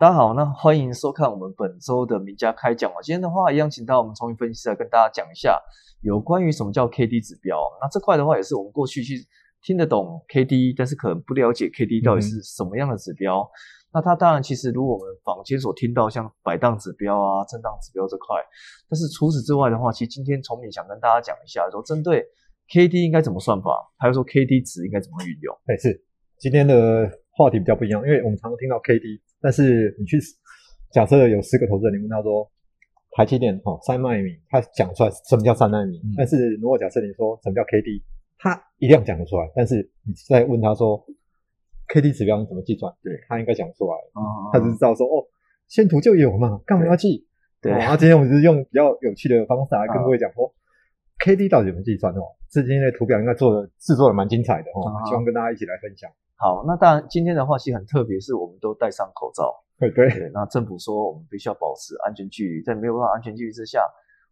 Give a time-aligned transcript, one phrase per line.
[0.00, 2.94] 大家好，那欢迎收看我们本周的名家开讲哦。
[3.02, 5.60] 今天的话，一样请到我们聪明分析师来跟大家讲一下
[6.02, 7.58] 有关于什么叫 K D 指标。
[7.80, 9.26] 那这块的话，也是我们过去去
[9.60, 13.44] 听得懂 K D，但是可能不了解 K D 到底是什么样的指标。
[13.92, 18.36] 那它当然其实如果我们坊间所听到像摆荡指标啊、震荡指标这块，
[18.88, 22.24] 但是除此之外的话，其实今天聪明想跟大家讲一下，说针对
[22.72, 25.52] K D 应该怎么算法，还有说 K D 值应该怎么运用。
[25.66, 26.00] 哎，是
[26.38, 29.20] 今天的话题比较不一样，因为我们常常听到 K D。
[29.40, 30.18] 但是你去
[30.90, 32.50] 假设有十个投资人，你问他说
[33.12, 36.00] 台积电哦三纳米，他讲出来什么叫三纳米？
[36.16, 38.02] 但是如果假设你说什么叫 K D，
[38.38, 39.50] 他一样讲得出来。
[39.54, 41.04] 但是你再问他说
[41.88, 42.92] K D 指标怎么计算？
[43.02, 43.94] 对他应该讲出来，
[44.52, 45.24] 他只知道说哦
[45.68, 47.26] 线图就有嘛，干嘛要记？
[47.60, 47.72] 对。
[47.72, 50.52] 然后今天我们是用比较有趣的方式来跟各位讲说
[51.18, 52.22] K D 到底怎么计算哦。
[52.50, 56.10] 这今天的图表应该做的制作的蛮精彩的哦，希望跟大家一起来分享。
[56.38, 59.52] 好，那当然今天的话其实很特别，是我们都戴上口罩。
[59.78, 60.30] 对对。
[60.32, 63.82] 那政府说我们必须要保持安全距离，在没有办法安全距离之下，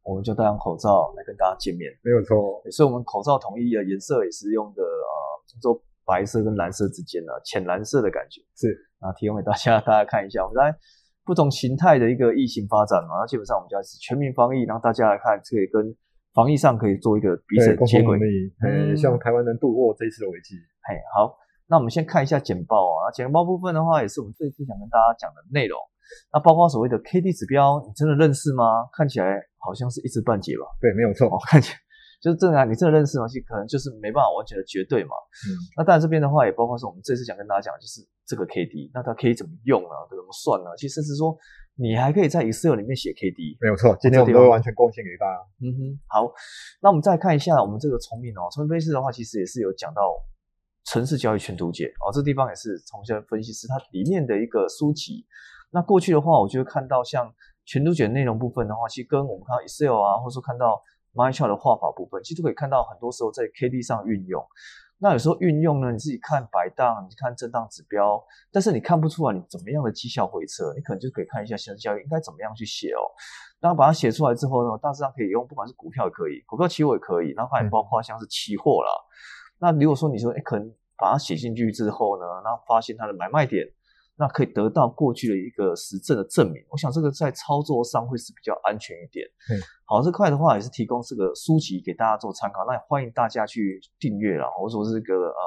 [0.04, 1.90] 我们就戴上口罩来跟大家见面。
[2.02, 2.62] 没有错。
[2.70, 8.41] 所以，我们口罩统一的颜色也是用的呃，做白色跟蓝色之间的浅蓝色的感觉。
[8.54, 8.70] 是。
[9.00, 10.74] 那提供给大家，大家看一下，我们来
[11.24, 15.94] 不同形态的一个疫情发展嘛，那基本上我们就要是全民防疫，然后大家来看，可以跟
[16.34, 18.18] 防疫上可以做一个彼此接轨。
[18.62, 20.54] 嗯，希望台湾能度过这一次的危机。
[20.86, 21.34] 嘿，好。
[21.69, 25.78] 那我们先看一下简报啊，简报部分的话，也是我们这次想跟大家讲的内容。
[26.33, 28.86] 那包括所谓的 K D 指标，你真的认识吗？
[28.92, 29.27] 看起来
[29.59, 30.62] 好像是一知半解吧？
[30.81, 31.28] 对，没有错。
[31.50, 31.78] 看起来
[32.22, 33.27] 就是正常，你真的认识吗？
[33.27, 35.11] 其实可能就是没办法完全的绝对嘛。
[35.42, 35.50] 嗯。
[35.77, 39.91] 那当然这边的话，也包括是我们这次想跟大家讲，就是这个 K D，那它可以怎么用呢？
[40.09, 40.70] 怎么算呢？
[40.78, 41.37] 其实是说，
[41.75, 43.59] 你还可以在 Excel 里面写 K D。
[43.61, 45.34] 没有错，今天我们都会完全贡献给大家。
[45.59, 45.81] 嗯哼。
[46.06, 46.31] 好，
[46.81, 50.03] 那我们再看一下我们这个聪明哦，聪明分析的话，其实也是有讲到。
[50.86, 55.26] 城市交易全图解哦，这地方也是从现在分析师它里面的一个书籍。
[55.70, 57.32] 那过去的话，我就会看到像
[57.64, 60.80] 全图解内容部分的话，其实跟我们看到 Excel 啊，或者说看到
[61.14, 64.46] MyChart 的画法部分，其实都可以看到很多时候在 K D 上运用。
[64.98, 73.02] 那有时候运用呢，你自己看摆荡，你看震荡指标，但是你看不出来你怎么样的绩效回撤，你可能就可以看一下现在交易应该怎么样去写哦。
[73.60, 78.91] 然后把它写出来之后呢，大致上可以用，不管是股票也可以，股票期货也可以，然后还包括像是期货啦。
[79.59, 83.67] 那如果说你说，哎，可能把它写进去之后呢，那发现它的买卖点，
[84.17, 86.62] 那可以得到过去的一个实证的证明。
[86.69, 89.27] 我想这个在操作上会是比较安全一点。
[89.50, 92.65] 嗯，好，这块的话也是提供这个书籍给大家做参考。
[92.67, 95.43] 那也欢迎大家去订阅啦，或者说这个呃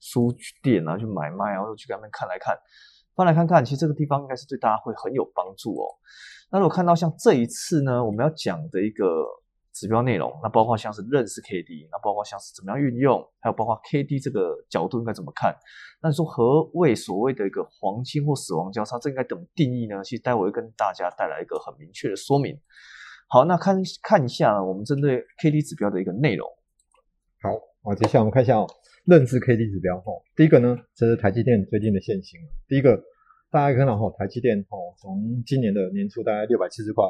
[0.00, 2.54] 书店啊去买卖啊，或者去那边看来看，
[3.14, 5.84] 翻来看看，其实这个地方应该是对大家会很有帮助哦。
[6.50, 9.04] 那如果看到像这一次呢，我们要讲的一个。
[9.80, 15.56] 指标内容，那包括像是认识 K D，那包括像是怎么样运用，还有包括 K D 这个角度应该怎么看？
[16.02, 20.04] 那说何谓所谓的一个黄金或死亡交叉，这应该怎么定义呢？
[20.04, 22.54] 其实待会会跟大家带来一个很明确的说明。
[23.30, 26.46] 好，那看看一下我们针对 K D 指标的一个内容。
[27.40, 28.58] 好，啊，接下来我们看一下
[29.06, 29.96] 认知 K D 指标。
[29.96, 32.38] 哦，第一个呢，这是台积电最近的现形。
[32.68, 33.02] 第一个，
[33.50, 37.04] 大家看到哈，台积电哦，从今年的年初大概六百七十块。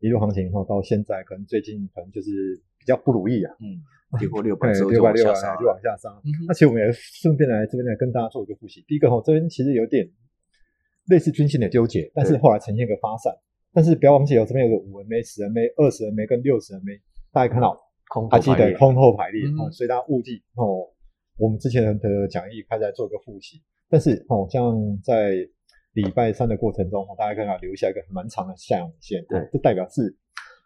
[0.00, 2.30] 一路行情后到现在，可能最近可能就是
[2.78, 3.54] 比较不如意啊。
[3.60, 3.80] 嗯，
[4.18, 6.10] 跌破六百，六百六啊，就往下杀。
[6.46, 8.84] 那其实我们也顺便来这边来跟大家做一个复习。
[8.86, 10.08] 第一个哈，这边其实有点
[11.08, 13.34] 类似均线的纠结，但是后来呈现一个发散。
[13.72, 17.78] 但是不要忘记哦，这边有个五 MA、十 MA、二十 MA 跟六十 MA，大家看到
[18.08, 20.88] 空还记得空后排列哦，所以大家务必哦。
[21.38, 24.72] 我们之前的讲义开始做一个复习，但是哦，像
[25.04, 25.36] 在
[25.96, 30.14] 礼拜三的过程中，大家看到留下一个蛮长的下影线，对，这代表是，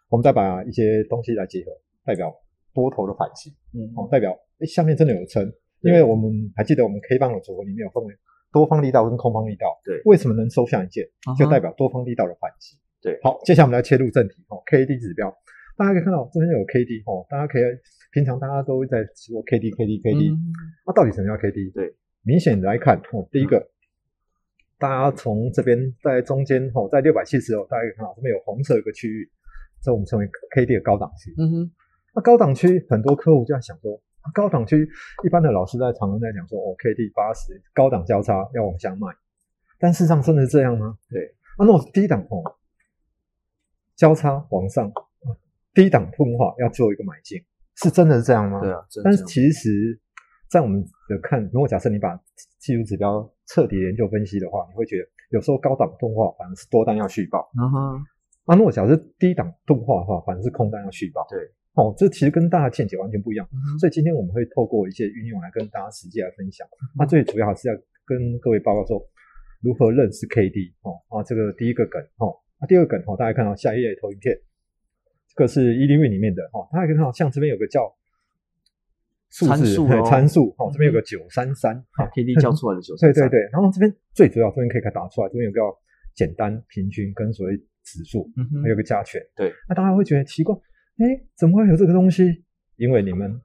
[0.09, 1.71] 我们再把一些东西来结合，
[2.03, 2.35] 代表
[2.73, 5.41] 多头的反击，嗯，哦，代表哎下面真的有撑，
[5.79, 8.13] 因为我们还记得我们 K 棒的组合里面有分为
[8.51, 11.07] 多方力道跟空方力道，对，为什么能收下影线，
[11.39, 15.33] 就代表多方力道的反击，对，好，接下来我们来切入正题，哦，K D 指标，
[15.77, 17.63] 大家可以看到这边有 K D，哦，大家可以
[18.11, 20.29] 平常大家都会在说 K D K D K D，
[20.85, 21.71] 那到底什么叫 K D？
[21.71, 23.70] 对，明显来看，哦，第一个。
[24.81, 29.29] 大家从这边在中间吼，在六百七十哦，大家可以看到这边有红色一个区域，
[29.79, 31.31] 这我们称为 K D 的高档区。
[31.37, 31.71] 嗯哼，
[32.15, 34.01] 那高档区很多客户就在想说，
[34.33, 34.89] 高档区
[35.23, 39.07] 一般的老师在常常在讲说，哦，K D 八十高档交叉要往下卖，
[39.77, 40.97] 但事实上真的是这样吗？
[41.11, 42.41] 对，那那种低档哦，
[43.95, 44.91] 交叉往上，
[45.75, 47.39] 低档钝化要做一个买进，
[47.75, 48.59] 是真的是这样吗？
[48.59, 49.99] 对啊，但是其实。
[50.51, 52.13] 在我们的看，如果假设你把
[52.59, 57.39] 技术指标彻底研究分析的话，你会觉得有时候高档动画反而是多单要续报。
[57.55, 58.03] 啊哈。
[58.45, 61.25] 啊，如果假设低档动画的话，反而是空单要续报。
[61.29, 61.39] 对。
[61.75, 63.47] 哦，这其实跟大家见解完全不一样。
[63.79, 66.67] 所以今天我们会透过一些运用来跟大家实际来分享。
[66.99, 67.73] 那最主要还是要
[68.05, 69.01] 跟各位报告说，
[69.61, 74.35] 如何认识 K D 哦啊，这个第一个梗哦，啊第二个梗哦，大家看到下一页投影片，
[75.29, 77.87] 这个是 e d w 里面的哦，大家可以看到像这边有个叫
[79.31, 85.63] 参数哦 参数哦，这边有个九三三啊 K D 交出来的九三三对对对，然后这边最主要这边可以打出来，这边有个叫
[86.13, 88.29] 简单、平均跟所谓指数，
[88.61, 89.21] 还有个加权。
[89.35, 90.53] 对，那大家会觉得奇怪，
[90.97, 91.05] 哎，
[91.37, 92.43] 怎么会有这个东西？
[92.75, 93.39] 因为你们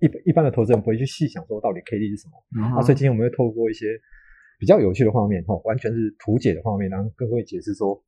[0.00, 2.32] 一一般的投资人不会去细想说到底 K D 是什么。
[2.56, 3.86] 嗯啊，所以今天我们会透过一些
[4.58, 8.02] 比较有趣的画面，哦，完全是图解的画面，然后跟各位解释说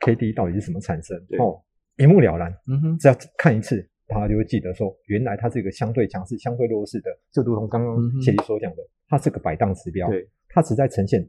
[0.00, 1.62] K D 到底是什么产生，对哦，
[1.98, 2.50] 一目了然。
[2.66, 11.24] 嗯哼，只要看一次，大家就会记得说，原来它是一个相对强势、相对弱势的，就如同刚刚谢丽所讲的，它是个摆荡指标，对，它只在呈现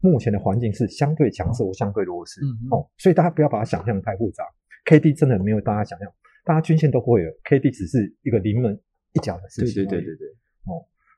[0.00, 4.44] 目前的环境是相对强势或相对弱势，嗯哦，所以大家不要把它想象太复杂
[4.86, 6.10] ，K D 真的没有大家想象，
[6.44, 8.78] 大家均线都会了，K D 只是一个临门
[9.12, 10.16] 一脚的事对情，对对对。
[10.16, 10.28] 对，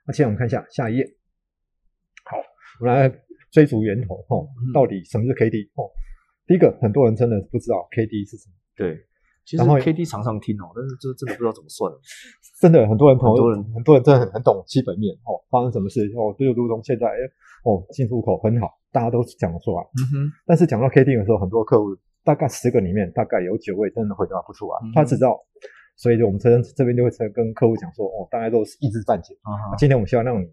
[0.06, 1.04] 那现在我们看一下下一页。
[2.24, 2.36] 好，
[2.80, 3.08] 我们来
[3.50, 5.90] 追逐源头哦嗯，到底什么是 K D 哦？
[6.46, 9.05] 第一个，很多人真的不知道 K D 是什么，对，
[9.46, 11.86] 其实然后 K D 常常听哦，但是这真的不知道怎么算。
[12.60, 13.64] 真的很多人投，很多人。
[13.72, 17.16] 很多人真的很很懂基本面哦，发生什么事哦，就如同现在哎
[17.62, 24.78] 哦进出口很好，大家都讲得出来，嗯哼，但是讲到 K D 的时候，很多客户大概十个里面大概有九位真的回答不出来。
[24.82, 25.38] 嗯，他只知道，
[25.96, 29.36] 所以我们这边这边就会跟客户讲说哦，大家都是一知半解。
[29.78, 30.46] 今天我们希望让你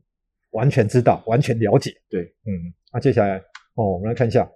[0.51, 1.92] 完全知道、完全了解。
[2.10, 3.38] 对，嗯，那接下来
[3.75, 4.48] 哦，我们来看一下，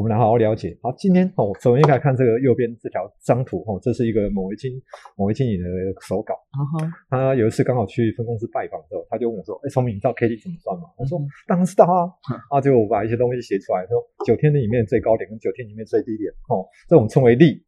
[0.00, 0.74] 我们来好好了解。
[0.80, 4.72] 好，今天哦，首先来看这个右边这条张图哦，这是一个某位经
[5.14, 5.64] 某位经理的
[6.08, 6.32] 手稿。
[6.56, 12.08] 啊哈，他有一次刚好去分公司拜访的时候，他就问我说：“哎，聪明，你知道 K D 怎么算吗？”我说嗯：“当然知道啊。”
[12.48, 17.62] 啊，结果我把一些东西写出来，说九天里面最高点跟九天里面最低点哦，这种称为利。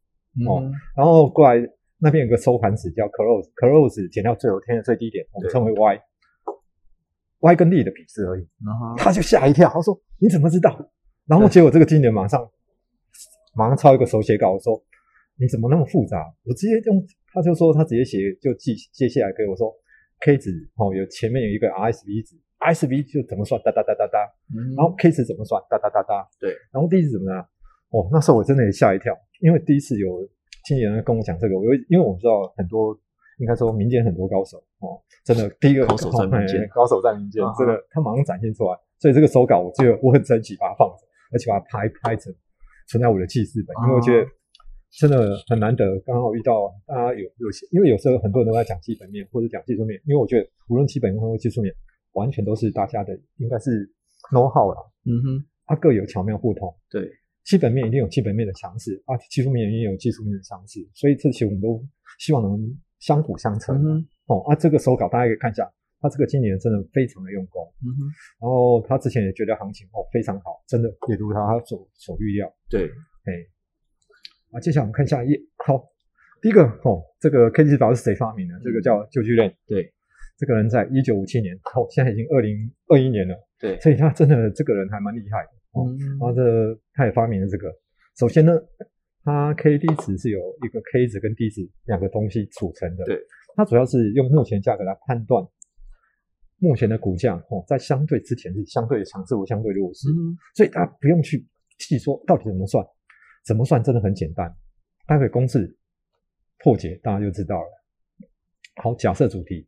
[0.49, 0.57] 哦
[0.97, 1.61] 然后过来
[1.99, 6.01] 那边有个收盘值叫 close，close 减掉最后天的最低点，我们对称为 y。
[7.41, 10.73] y 跟利的比值而已，啊哈，他就吓一跳，他说你怎么知道？
[11.27, 12.49] 然后结果这个经理马上
[13.55, 14.81] 马上抄一个手写稿说
[15.37, 16.33] 你怎么那么复杂？
[16.43, 19.73] 我直接用，他就说他直接写就记接下来给我说
[20.21, 23.59] K 值哦有前面有一个 RSV 值，RSV 就怎么算？
[23.63, 24.19] 哒哒哒哒哒，
[24.53, 24.75] 嗯。
[24.75, 25.61] 然后 K 值怎么算？
[25.69, 27.41] 哒哒哒哒，对，然后第一次怎么呢？
[27.89, 30.27] 哦，那时候我真的也吓一跳，因为第一次有
[30.65, 32.97] 经纪人跟我讲这个，我因为我知道很多，
[33.39, 36.61] 应该说民间很多高手哦，真的第一个高手在民间。
[36.61, 41.03] 哎高手在民间这个他马上展现出来，所以这个手稿我就我很珍惜，把它放着，
[41.33, 42.33] 而且把它拍拍成
[42.87, 44.29] 存在我的记事本，因为我觉得啊
[44.99, 51.73] 真的很难得，刚好遇到大家有有些，因为有时候很多人都在讲基本面或者讲技术面，因为我觉得无论基本面或技术面，
[52.13, 53.89] 完全都是大家的应该是
[54.31, 56.71] know how 啦，嗯哼，它各有巧妙不同。
[56.91, 57.09] 对，
[57.43, 61.83] 基本面一定有基本面的强势啊，技术面一定有技术面的强势，所以这些我们都
[62.19, 63.75] 希望能相辅相成。
[63.83, 65.67] 嗯，哦啊，这个手稿大家可以看一下，
[66.03, 67.99] 他这个经理人真的非常的用功，嗯哼，
[68.43, 72.53] 然后他之前也觉得行情哦非常好，真的也如他所所预料。
[72.69, 72.91] 对，
[73.23, 73.31] 哎，
[74.51, 75.39] 啊，接下来我们看下一页。
[75.65, 75.81] 好，
[76.41, 78.59] 第一个哦，这个 K 指标是谁发明的？
[78.61, 79.47] 这个叫旧巨链。
[79.65, 79.93] 对，
[80.37, 85.49] 这个人在一九五七年，哦，现在已经二零二一年了，对，所以他真的这个人还蛮厉害的。
[85.71, 86.41] 哦，嗯然后这
[86.93, 87.73] 他也发明了这个。
[88.19, 88.53] 首先呢，
[89.23, 93.05] 它 K D 值是由一个 K 值跟 D 值两个东西组成的。
[93.05, 93.17] 对，
[93.55, 95.41] 它主要是用目前价格来判断
[96.59, 101.45] 目前的股价哦，在相对之前是相对强势或相对弱势，嗯所以大家不用去
[101.77, 102.85] 细说到底怎么算，
[103.45, 104.53] 怎么算真的很简单，
[105.05, 105.77] 待会公式
[106.59, 107.67] 破解大家就知道了。
[108.81, 109.67] 好，假设主题，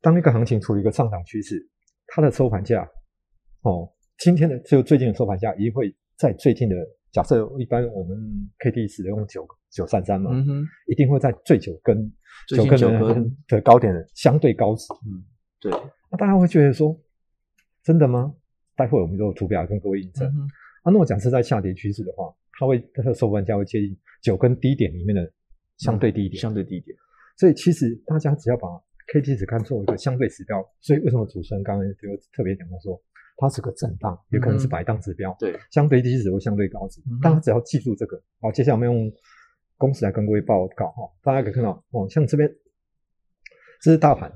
[0.00, 1.68] 当一个行情处于一个上涨趋势，
[2.06, 2.88] 它的收盘价
[3.62, 6.76] 哦，今天的就最近的收盘价一定会在最近的
[7.12, 8.16] 假设，一般我们
[8.58, 12.12] K D 使用九九三三嘛，嗯哼，一定会在最九根
[12.48, 14.86] 九根的的高点相对高值。
[15.06, 15.24] 嗯，
[15.60, 15.72] 对，
[16.10, 16.96] 那大家会觉得说，
[17.82, 18.34] 真的吗？
[18.76, 20.28] 待会我们就有图表跟各位印证。
[20.28, 20.40] 嗯哼，
[20.84, 25.30] 啊，那我假设在下跌趋势的话，它会它的收盘价会接近九跟低点里面的
[25.78, 26.40] 相对低点。
[26.40, 26.96] 相对低点，
[27.36, 28.68] 所以其实大家只要把
[29.12, 33.02] K D 值看作一个相对指标，所以为什么主持人刚刚就特别讲到说，
[33.40, 38.22] 它是个震荡，也可能是摆荡指标，对，相对低值或相对高值大家只要记住这个。
[38.40, 39.10] 好，接下来我们用
[39.78, 42.48] 公式来跟各位报告哈，大家可以看到哦，像这边
[43.80, 44.30] 这是大盘，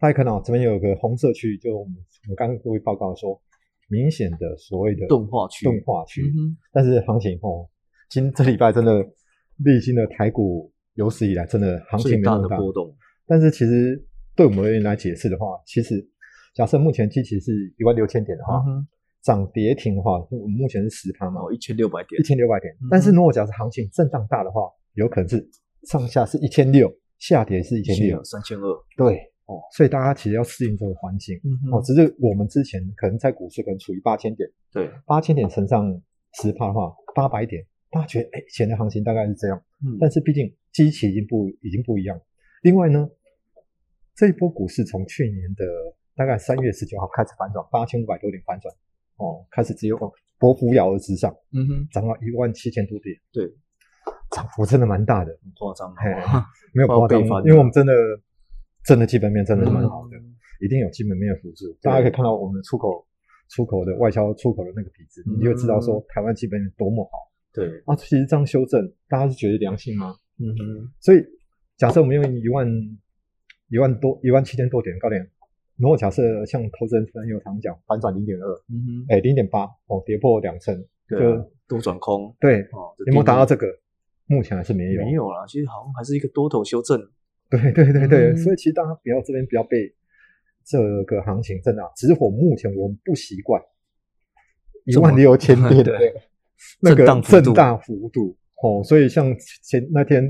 [0.00, 1.94] 大家看到这边有个红色区域，就我们
[2.24, 3.40] 我们刚刚各位报告说，
[3.88, 5.64] 明显的所谓的钝化区。
[5.64, 7.68] 钝化区，嗯，但是行情哦，
[8.10, 9.06] 今这礼拜真的
[9.58, 12.92] 历经了台股有史以来真的行情没那么大，的波动，
[13.26, 16.04] 但是其实对我们而言来解释的话，其实
[16.54, 18.86] 假设目前基期是一万六千点的话，嗯，
[19.22, 22.20] 涨跌停的话，我们目前是十趴嘛，哦，一千六百点。
[22.20, 22.72] 一，千六百点。
[22.74, 22.88] 嗯。
[22.90, 24.62] 但是如果假设行情震荡大的话，
[24.94, 25.48] 有可能是
[25.84, 28.22] 上下是一千六，下跌是一千六。
[28.24, 29.16] 三千二，对，
[29.46, 31.36] 哦，所以大家其实要适应这个环境。
[31.42, 31.80] 嗯哦。
[31.82, 35.90] 只是我们之前可能在股市可能处于八千点，对，八千点乘上
[36.42, 39.96] 十帕的话，八百点，大家觉得哎，以前的行情大概是这样，嗯。
[39.98, 42.20] 但是毕竟基期已经不已经不一样。
[42.62, 43.08] 另外呢，
[44.14, 45.64] 这一波股市从去年的
[46.14, 48.72] 大概三月十九号开始反转，八千五百多点反转，
[49.16, 49.96] 哦，开始只有
[50.38, 53.46] 薄扶摇而直上，嗯哼，涨到一万七千多点，对，
[54.30, 55.94] 涨幅真的蛮大的，很夸张
[56.74, 57.92] 没有夸张，因为我们真的
[58.84, 61.76] 真的基本面真的蛮好的，嗯一定有基本面的辅助。
[61.82, 63.04] 大家可以看到我们的出口
[63.48, 65.34] 出口的外销出口的那个比值，嗯。
[65.40, 67.10] 你就知道说台湾基本面多么好。
[67.52, 70.14] 对，啊，其实这样修正，大家是觉得良心吗？
[70.38, 71.20] 嗯哼，所以
[71.76, 72.64] 假设我们用一万
[73.70, 75.28] 一万多一万七千多点高点，
[75.76, 80.76] 如果假设像投资人朋友常讲反转零点二，嗯哼，哎零点八哦跌破两成，
[81.08, 81.18] 就
[81.66, 83.66] 多转空，对哦，有没有达到这这个？
[84.26, 85.04] 目前还是没有。
[85.04, 86.98] 没有啦，其实好像还是一个多头修正，
[87.50, 89.92] 对对对对，嗯所以其实大家不要这边不要被
[90.64, 93.60] 这个行情震荡，只是我目前我们不习惯
[94.86, 95.98] 一万六千 点的
[96.80, 100.22] 那个震荡幅度哦，所以像前那天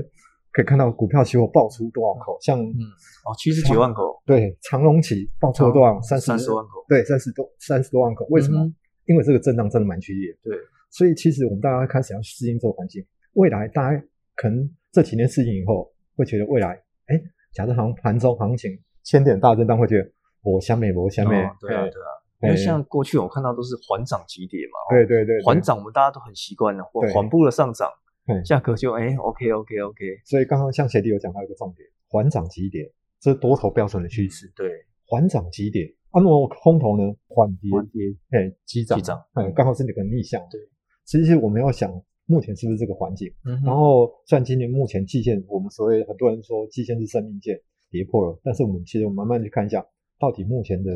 [0.53, 2.79] 可以看到股票期货爆出多少口，像嗯，
[3.25, 5.99] 哦，七十几万口，对长隆期爆出了多少？
[6.01, 8.63] 三十三十万口，对，三十多三十多万口，为什么？
[8.63, 8.73] 嗯
[9.05, 10.57] 因为这个震荡真的蛮剧烈，对，
[10.89, 13.05] 所以其实我们大家开始要适应这个环境。
[13.33, 14.01] 未来大家
[14.33, 16.69] 可能这几年适应以后，会觉得未来，
[17.07, 17.21] 哎，
[17.53, 18.71] 假设行盘中行情
[19.03, 20.09] 千点大震荡，会觉得
[20.41, 22.07] 我下面我下面哦，对啊，哎对啊，
[22.43, 24.95] 因为像过去我看到都是缓涨急跌嘛，哦。
[24.95, 28.02] 对对对，对缓涨我们大家都很习惯了，或缓步的上涨对，
[28.45, 32.89] 价格就哎 OK OK OK，所以刚刚像鞋弟有讲到一个重点，缓涨急跌，
[33.19, 34.51] 这是多头标准的趋势。
[34.55, 34.69] 对，
[35.05, 37.03] 缓涨急跌，啊，那么空头呢？
[37.27, 38.01] 缓跌，缓跌
[38.31, 40.41] 哎，急涨，急涨哎，刚好是那个逆向。
[40.49, 40.59] 对，
[41.05, 41.91] 其实我们要想，
[42.25, 43.29] 目前是不是这个环境？
[43.45, 47.59] 嗯然后，虽然今年目前季线，我们所谓很多人说季线是生命线
[47.91, 49.85] 跌破了，但是我们其实我们慢慢去看一下，
[50.17, 50.91] 到底目前的，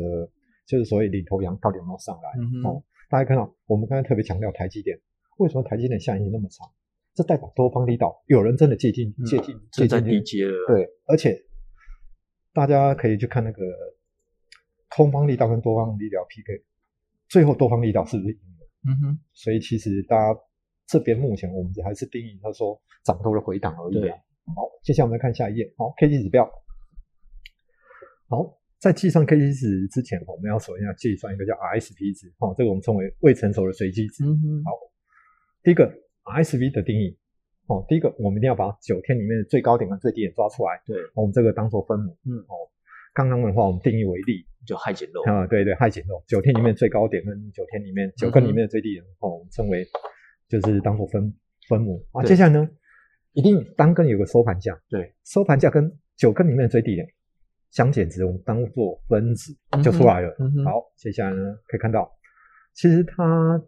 [0.66, 2.30] 就是所谓领头羊到底有没有上来？
[2.40, 4.98] 嗯哦，大家看到我们刚才特别强调台积电，
[5.36, 6.66] 为什么台积电下影线那么长？
[7.18, 11.36] 这代表多方力道，有人真的借进嗯借进借正在进低阶了，对，而且
[12.52, 13.60] 大家可以去看那个
[14.88, 16.62] 空方力道跟多方力道 PK，
[17.28, 18.68] 最后多方力道是不是赢了？
[18.86, 20.40] 嗯哼，所以其实大家
[20.86, 24.16] 这边目前我们还是定义他说涨多了回档而已啊。
[24.54, 25.74] 好，接下来我们来看下一页。
[25.76, 26.48] 好，K D 指标。
[28.28, 32.32] 好，在计算 K D 值之前，我们要首先要计算一个叫 RSP 值。
[32.38, 34.22] 哦，这个我们称为未成熟的随机值。
[34.22, 34.70] 嗯哼，好
[35.64, 35.92] 第一个
[36.28, 37.16] RSV 的定义，
[37.66, 42.16] 哦，第一个我们一定要把九天里面的最高点跟最低点抓出来，对，我们这个当做分母。
[42.24, 42.54] 嗯哦，
[43.14, 49.86] 刚刚的话我们定义为例就害减肉，啊，对对，氦减肉，九天里面最高点跟九天里面九根里面的最低点，哦，我们称为
[50.48, 51.34] 就是当做分
[51.68, 52.22] 分母啊。
[52.22, 52.68] 接下来呢，
[53.32, 57.06] 一定单根有个收盘价，对，收盘价跟九根里面的最低点
[57.70, 60.34] 相减值，我们当做分子就出来了。
[60.38, 62.10] 嗯哼，好，接下来呢可以看到，
[62.74, 63.62] 其实它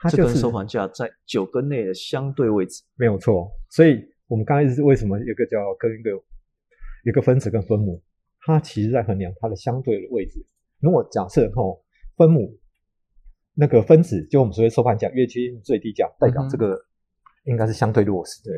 [0.00, 6.10] 它这就是根收盘价在九根内的相对位置，没有错，所以我们刚才是为什么有个叫跟一个
[7.04, 8.02] 有个分子跟分母，
[8.40, 10.42] 它其实在衡量它的相对的位置。
[10.80, 11.62] 如果假设哈
[12.16, 12.58] 分母
[13.54, 16.78] 那个分子就我们所谓收盘价越接近最低价，代表这个
[17.44, 18.42] 应该是相对弱势。
[18.42, 18.56] 对，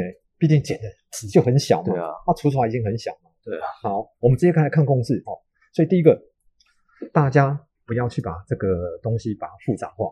[0.00, 3.30] 哎，毕竟减的值就很小嘛，对啊，它除出来已经很小嘛。
[3.42, 5.34] 对啊，好，我们直接开始看公式哦。
[5.72, 6.16] 所以第一个，
[7.12, 10.06] 大家不要去把这个东西把它复杂化。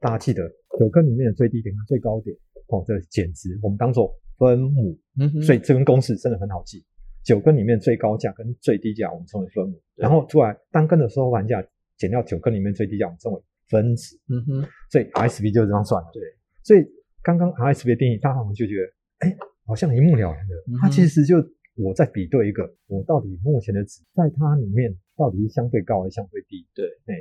[0.00, 0.48] 大家记得
[0.78, 2.36] 九根里面的最低点跟最高点
[2.68, 6.84] 哦，这减值我们当做分母，嗯哼，所以这根公式真的很好记。
[7.22, 11.64] 九根里面最高价跟最低价我们称为分母，然后出来单根的收盘价
[11.96, 14.18] 减掉九根里面最低价，我们称为分子。
[14.28, 16.10] 嗯哼，所以 RSV 就是这样算的。
[16.12, 16.22] 对，
[16.62, 16.84] 所以
[17.22, 20.54] 刚刚 RSV 的定义，大家我们就觉得，哎，好像一目了然的。
[20.68, 21.36] 嗯它其实就
[21.76, 26.66] 我在比对一个，我到底目前的值在它里面到底是相对高还是相对低？
[26.74, 27.14] 对，哎，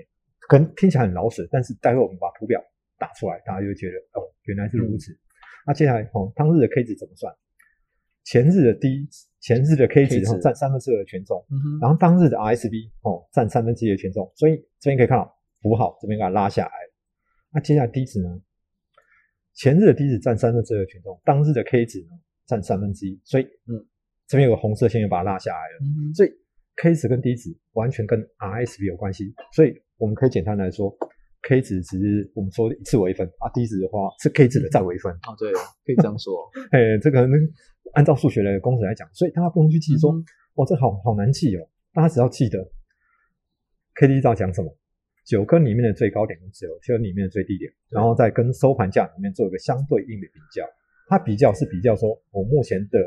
[0.48, 2.62] 可能听起来很老舍，但是待会我们把图表
[2.98, 5.18] 打出来，大家就会觉得哦，原来是如此。
[5.66, 7.34] 那、接下来哦，当日的 K 值怎么算？
[8.26, 9.08] 前日的低，
[9.42, 16.72] 前日的 K 值占三分之二的权重，嗯，然后当日的 RSV 哦占三分之一的权重，所以这边可以看到符号这边给它拉下来。
[17.52, 18.42] 那接下来低值呢？
[19.54, 23.86] 前日的低值占三分之二的权重，当日的 K 值呢占三分之一，所以嗯，
[24.28, 25.80] 这边有个红色线又把它拉下来了。
[25.82, 26.32] 嗯，所以
[26.78, 30.94] K 值跟低值完全跟 RSV 有关系，所以我们可以简单来说
[31.44, 35.14] ，K 值只是我们说的一次微分啊，，d 值的话是 K 值的再微分。
[35.14, 36.44] 哦，对，可以这样说，
[36.76, 37.38] 哎，这个呢，
[37.94, 40.20] 按照数学的公式来讲，所以大家不用去记说，嗯
[40.56, 41.66] 哇，这好好难记哦。
[41.94, 42.60] 大家只要记得
[43.96, 44.76] K D 照讲什么，
[45.26, 50.68] 九根里面的最高点跟九根里面的最低点，然后再跟收盘价里面做一个相对应的比较。
[51.08, 53.00] 它比较是比较说我目前的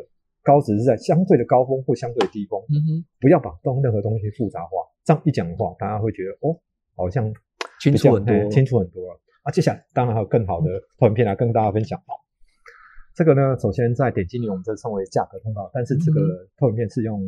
[0.43, 4.71] 高值是在相对的高峰或相对低峰，嗯哼，不要把东任何东西复杂化。
[5.05, 6.55] 这样一讲的话，大家会觉得哦，
[6.97, 7.33] 好像
[7.81, 9.21] 清楚很多哎清楚很多了。
[9.43, 10.67] 啊，接下来当然还有更好的
[10.99, 11.97] 透影片来跟大家分享。
[12.07, 12.15] 好，
[13.15, 16.21] 这个呢，首先在点击里我们这称为价格通告，但是这个
[16.57, 17.23] 透影片是用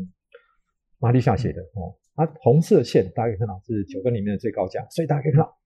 [0.99, 1.95] 玛丽夏写的哦。
[2.17, 5.57] 它红色线大家可以看到是九根里面的最高价，所以大家可以看到，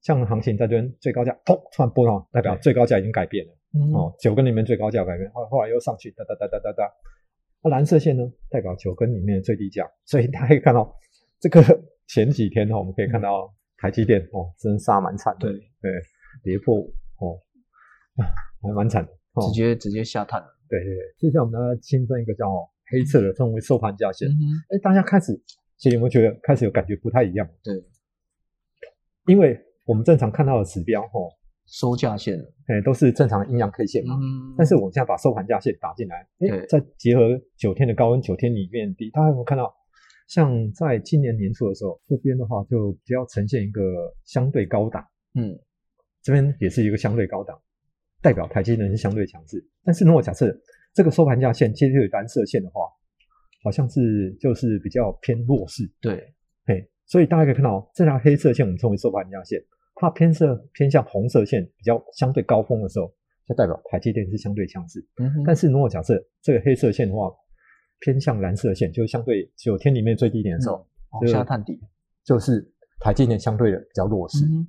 [0.00, 3.52] 像行情在这边最高价，砰突然波动，代表最高价已经改变了。
[3.74, 6.90] 嗯哦，九根里面最高价改变，后后来又上去，哒哒哒哒哒哒。
[7.62, 10.96] 那蓝色线呢，代表九根里面的最低价，所以大家可以看到，
[11.38, 11.62] 这个
[12.12, 15.90] 前几天呢，我们可以看到台积电哦，真杀蛮惨的，对对，
[16.42, 16.76] 跌破
[17.18, 17.40] 哦，
[18.16, 18.28] 啊
[18.60, 20.46] 还蛮惨的，哦直接直接下探了。
[20.68, 21.02] 对对对。
[21.18, 22.46] 接下来我们要新增一个叫
[22.90, 24.28] 黑色的，称为收盘价线。
[24.28, 25.32] 嗯哼，哎，大家开始，
[25.78, 27.48] 其实有没有觉得开始有感觉不太一样？
[27.64, 27.74] 对，
[29.26, 31.32] 因为我们正常看到的指标哦，
[31.66, 32.44] 收价线了。
[32.66, 34.16] 哎，都是正常的阴阳 K 线嘛。
[34.20, 39.74] 嗯但是我们现在把收盘价线打进来，对诶，再结合九天的高温九天里面的低，大家有没有看到？
[40.28, 43.82] 像在今年年初的时候，这边的话就比较呈现一个
[44.24, 45.58] 相对高档，嗯，
[46.22, 47.60] 这边也是一个相对高档，
[48.20, 49.62] 代表台积电是相对强势。
[49.84, 50.56] 但是如果假设
[50.94, 52.82] 这个收盘价线接近蓝色线的话，
[53.62, 56.32] 好像是就是比较偏弱势，对，
[56.66, 59.62] 嘿，所以大家可以看到这条黑色线我们称为收盘价线，
[59.94, 63.12] 它偏色偏向红色线比较相对高峰的时候，
[63.48, 64.98] 就代表台积电是相对强势。
[65.18, 67.30] 嗯哼，但是如果假设这个黑色线的话，
[68.02, 71.80] 偏向蓝色线，就是相对九天里面最低点的时候，往这个下探底。
[72.24, 72.62] 就是
[73.00, 74.64] 台积电相对的比较弱势，嗯，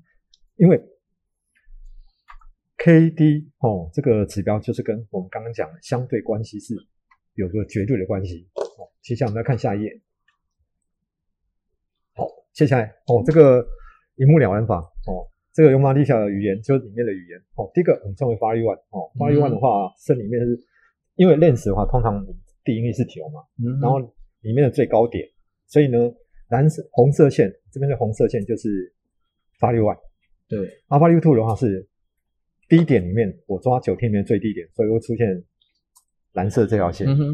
[0.56, 0.84] 因为
[2.78, 6.74] K D 哦这个指标就是跟我们刚刚讲的相对关系是
[7.36, 8.50] 有个绝对的关系。
[8.56, 10.02] 哦，接下来我们来看下一页。
[12.16, 13.64] 好，接下来哦这个
[14.16, 17.70] 一目了然法哦，这个用玛丽莎的语言就是里面的语言哦。
[17.72, 20.60] 第一个我们称为 Far One 哦，Far One 的话是里面是
[21.18, 22.26] 因为 lens 的话，通常
[22.64, 24.00] 第一义是九嘛，嗯，然后
[24.42, 25.28] 里面的最高点，
[25.68, 25.98] 所以呢，
[26.50, 28.94] 蓝色红色线这边的红色线就是
[29.60, 29.98] value
[30.48, 31.88] 对，而 value two 的话是
[32.70, 35.44] 低点里面我抓九天里面最低点，所以会出现
[36.34, 37.08] 蓝色这条线。
[37.08, 37.26] 嗯哼，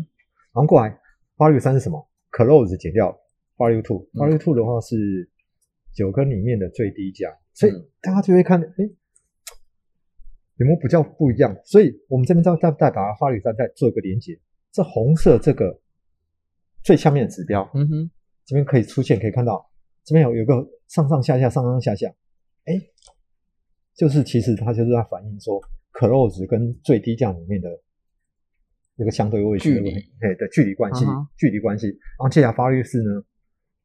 [0.54, 1.00] 然后过来
[1.38, 3.18] value 三是什么？close 减掉
[3.58, 4.40] value two，value 嗯。
[4.40, 5.30] two 的话是
[5.94, 7.88] 九根里面的最低价，所以嗯。
[8.02, 8.90] 大家就会看，哎，
[10.58, 11.56] 有没有比较不一样？
[11.66, 14.40] 所以我们这边再再再把 value 三再做一个连接，
[14.72, 15.82] 这红色这个
[16.84, 18.12] 最下面的指标，嗯哼，
[18.46, 19.70] 这边可以出现，可以看到
[20.04, 20.54] 这边有有个
[20.88, 22.08] 上上下下、上上下下，
[22.66, 22.80] 哎，
[23.96, 25.60] 就是其实它就是在反映说
[25.94, 27.70] close 跟最低价里面的
[28.96, 31.06] 一个相对位距离哎的距离关系
[31.38, 31.88] 距离关系。
[31.88, 33.24] 然后接下来发律师呢，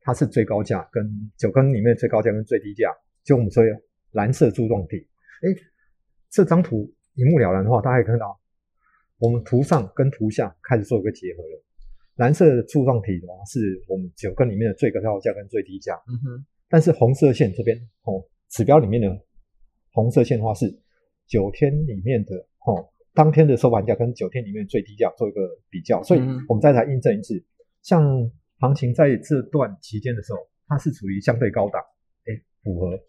[0.01, 2.91] 它是最高价跟九根里面的最高价跟最低价，
[3.25, 3.71] 就我们说的
[4.13, 4.97] 蓝色柱状体。
[5.43, 5.49] 哎，
[6.31, 8.41] 这张图一目了然的话，大家可以看到，
[9.25, 11.65] 我们图上跟图下开始做一个结合了。
[12.17, 19.09] 蓝色的柱状体的话，是我们九根里面的最高价跟最低价，嗯哼，但是红色线这边哦，指标里面的
[19.93, 20.67] 红色线的话是
[21.27, 27.43] 九天里面的哦，当天的收盘价跟九天里面的最低价做一个比较，所以嗯我们再来印证一次，
[27.81, 31.83] 像行情在这段期间的时候，它是处于相对高档，
[32.27, 33.01] 哎，符合，然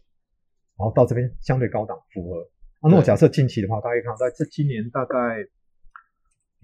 [0.77, 2.41] 后到这边相对高档符合。
[2.79, 5.45] 啊，那我假设近期的话，大家可以看到，在这今年大概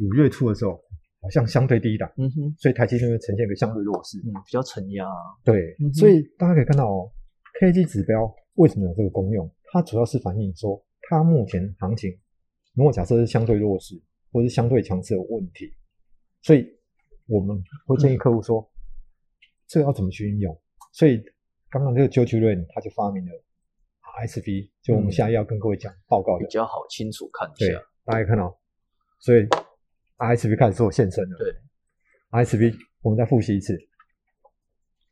[0.01, 0.73] 五月初的时候，
[1.21, 4.17] 好像相对低档，嗯哼，所以台积电会呈现一个相对弱势。
[4.19, 5.05] 嗯，比较承压。
[5.45, 7.11] 对，嗯所以大家可以看到哦
[7.59, 9.49] ，K G 指标为什么有这个功用？
[9.71, 12.11] 它主要是反映说，它目前行情
[12.73, 15.71] 如果假设是相对弱势或是相对强势有问题，
[16.41, 16.67] 所以
[17.27, 18.67] 我们会建议客户说，
[19.67, 20.59] 这个要怎么去运用？
[20.91, 21.23] 所以
[21.69, 23.31] 刚刚这个 George Rain 他就发明了
[24.25, 28.59] RSV，就我们嗯现在要跟各位讲报告的，比较好清楚看一对下。，大家看到，
[29.19, 29.47] 所以
[30.21, 31.37] RSV 开始做现身了。
[31.37, 31.51] 对
[32.31, 33.75] ，ISV 我们再复习一次，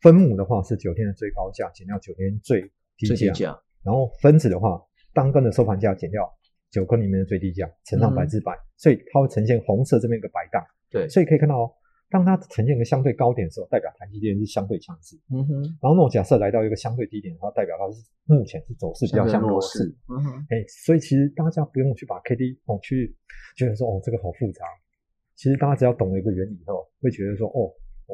[0.01, 2.61] 分母的话是九天的最高价减掉九天最
[2.97, 3.59] 低价，低价。
[3.83, 4.79] 然后分子的话，
[5.13, 6.31] 当根的收盘价减掉
[6.69, 10.63] 九根里面的最低价，乘上嗯百分之百，所以它会呈现红色这边一个白档。
[10.91, 11.71] 对，所以可以看到哦，
[12.09, 19.83] 当它呈现一个相对高点的时候，代表台积电是相对强势；嗯哼，然后那种假设来到一个相对低点的话，代表它是目前是走势比较弱势。。
[20.07, 23.15] 嗯哼，哎，所以其实大家不用去把 K D 哦去
[23.55, 24.65] 觉得说哦这个好复杂，
[25.39, 27.71] 其实大家只要懂了一个原理以后，会觉得说哦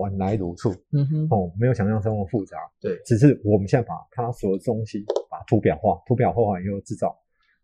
[0.08, 2.56] 原来如此嗯哼，哦，没有想象中那么复杂。
[2.80, 7.18] 对，只是我们现在把它所有的东西把图表化，图表化完以后制造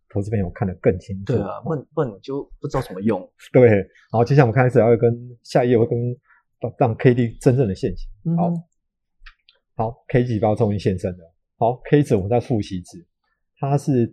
[0.09, 1.33] 投资朋友看得更清楚。
[1.33, 3.21] 对啊，不然不然你就不知道怎么用。
[3.53, 5.99] 对，然后接下来我们开始要跟下一页会跟
[6.79, 8.09] 让 K D 真正的现形。
[8.35, 8.51] 好
[9.75, 11.33] 好，K 几包终于现身了。
[11.57, 13.05] 好，K 值我们再复习一次，
[13.59, 14.11] 它是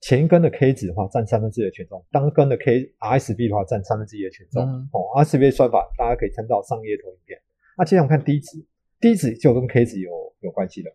[0.00, 4.62] 前一根的 K 值的话占三分之一的权重，当根的 K RSB 的话占三分之一的权重。
[4.62, 7.40] 嗯哦，RSB 算法大家可以参照上页投影片。
[7.78, 8.64] 那接下来我们看低值，
[9.00, 10.90] 低值就跟 K 值有有关系的。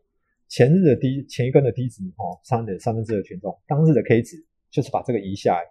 [0.47, 4.37] 前日的低前一根的低值哦占了三分之一的权重，当日的 K 值
[4.69, 5.63] 就是把这个移下来，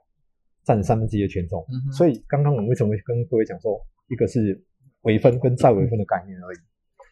[0.65, 1.65] 占了三分之一的权重。
[1.71, 4.63] 嗯所以刚刚我们为什么会跟各位讲说，一个是
[5.03, 6.59] 微分跟再微分的概念而已。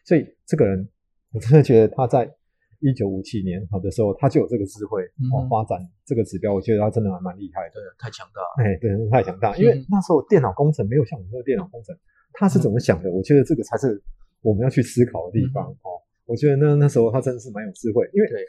[0.03, 0.89] 所以这个人，
[1.31, 2.29] 我真的觉得他在
[2.79, 7.73] 一九五七年好的时候，他就有这个智慧嗯哦，发展这个指标，我觉得他真的还蛮厉害的。
[7.75, 8.69] 对，太强大了。
[8.69, 11.95] 哎，对，太强大，因为嗯那时候电脑工程没有像我们这个电脑工程，
[12.33, 13.11] 他是怎么想的？
[13.11, 14.01] 我觉得这个才是
[14.41, 15.99] 我们要去思考的地方哦。
[16.25, 18.45] 我觉得那那时候他真的是蛮有智慧，因为对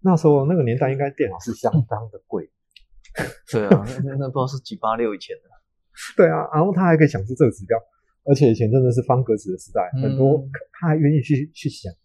[0.00, 2.48] 那时候那个年代应该电脑是相当的贵，
[3.52, 5.42] 对啊，那那那不知道是几八六以前的。
[6.16, 7.78] 对啊，然后他还可以想出这个指标，
[8.24, 10.46] 而且以前真的是方格子的时代，嗯很多
[10.78, 11.98] 他还愿意去去想，对，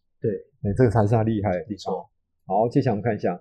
[0.64, 1.96] 哎，这个才是他厉害的地方。
[2.46, 3.40] 好，接下来我们看一下，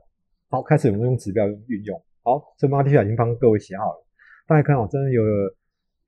[0.49, 2.03] 好，开始我们用指标运用。
[2.23, 4.07] 好，这 a t 已经帮各位写好了，
[4.47, 5.31] 大家看哦，这边有个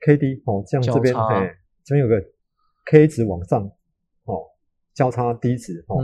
[0.01, 2.23] K D 哦，像这边哎，这边有个
[2.87, 3.65] K 值往上
[4.25, 4.45] 哦，
[4.95, 5.97] 交叉低值哦，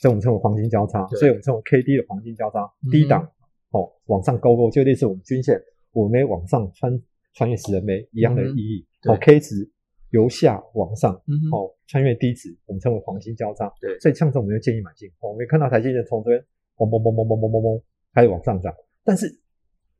[0.00, 3.22] 这我们称为黄金交叉，所以我们称为 K D 的黄金交叉，低档
[3.70, 5.60] 哦往上勾勾，就类似我们均线
[5.92, 7.00] 五枚往上穿
[7.34, 8.86] 穿越十人枚一样的意义。
[9.00, 9.70] 对哦，K 值
[10.12, 13.70] 由下往上嗯哼，哦穿越低值，我们称为黄金交叉。
[13.80, 15.08] 对所以像这种我们就建议买进。
[15.20, 16.40] 哦我们看到台积电从这边
[16.76, 17.82] 嘣嘣嘣嘣嘣嘣嘣嘣
[18.14, 18.72] 开始往上涨，
[19.04, 19.26] 但是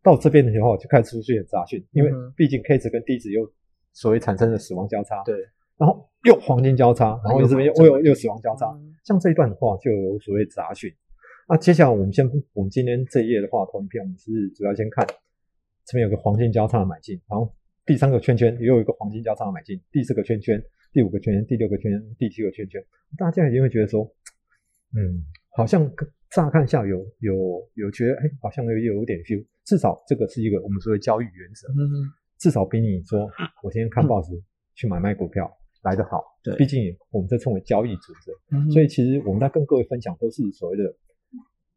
[0.02, 3.50] 到这边的时候就开始出现杂讯，因为毕竟 K 值跟低值又
[3.92, 5.36] 所谓产生了死亡交叉，对，
[5.76, 8.66] 然后又黄金交叉，然后这边又又又死亡交叉。
[8.76, 10.88] 嗯像这一段的话，就有所谓杂讯。
[11.48, 15.04] 那接下来我们先，我们今天这一页的话，投影片我们是主要先看
[15.84, 17.52] 这边有个黄金交叉的买进，然后
[17.84, 22.84] 第三个圈圈也有一个黄金交叉买进，第四个圈圈、第五个圈圈、第六个圈圈、第七个圈圈，
[23.18, 24.04] 大家一定会觉得说，
[24.94, 25.90] 嗯，好像
[26.30, 31.94] 乍看下有有有觉得，哎，好像有有点 feel，至少这个是一个我们所谓交易原则，嗯哼，
[32.38, 33.28] 至少比你说
[33.62, 34.30] 我今天看报纸
[34.74, 35.50] 去买卖股票
[35.82, 36.22] 来得好。
[36.42, 38.56] 对毕竟我们这称为交易准则。
[38.56, 40.84] 嗯所以其实我们在跟各位分享都是所谓的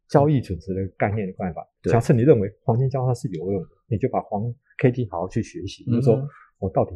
[0.08, 1.66] 交易准则的概念的办法。
[1.84, 6.16] 假设你认为黄金交叉是有用的，你就把黄 K D 好好去学习，就是说
[6.58, 6.92] 我到底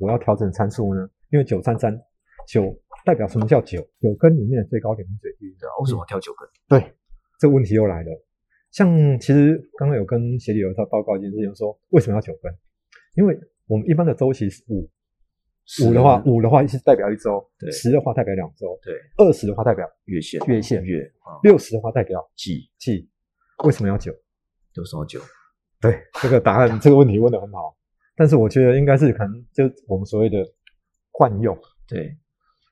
[0.00, 1.08] 我要调整参数呢？
[1.30, 1.98] 因为九三三
[2.46, 3.80] 九代表什么叫九？
[4.00, 5.68] 九根里面的最高点跟最低点。
[5.80, 6.48] 为什么要挑九根？
[6.68, 6.94] 对，
[7.38, 8.10] 这个问题又来了。
[8.70, 12.52] 像其实刚刚有跟协理有他报告一件事情，说为什么要九根？
[13.14, 14.88] 因为我们一般的周期是五，
[15.84, 17.70] 五的话，五的话是代表一周，对。
[17.70, 20.40] 十的话代表两周，对，二十的话代表月线。
[20.46, 20.84] 月线。
[20.84, 21.00] 月。
[21.20, 22.70] 啊，六十的话代表季。
[22.78, 23.08] 季。
[23.64, 24.12] 为什么要九？
[24.74, 25.20] 有什么九？
[25.80, 27.76] 对，这个答案 这个问题问得很好，
[28.14, 30.38] 但是我觉得应该是可能就我们所谓的
[31.10, 31.56] 惯用，
[31.88, 32.16] 对，